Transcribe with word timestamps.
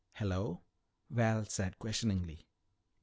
"Hello," 0.13 0.61
Val 1.11 1.45
said 1.45 1.77
questioningly. 1.77 2.47